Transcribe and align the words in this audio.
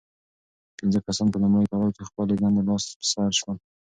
پنځه 0.77 0.99
کسان 1.05 1.27
په 1.31 1.37
لومړي 1.41 1.65
پړاو 1.69 1.93
کې 1.93 2.01
له 2.03 2.07
خپلې 2.09 2.33
دندې 2.41 2.61
لاس 2.69 2.83
په 2.99 3.05
سر 3.11 3.31
شول. 3.39 3.57